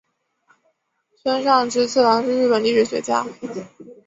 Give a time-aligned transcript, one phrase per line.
[1.21, 3.23] 村上直次郎是日本历史学家。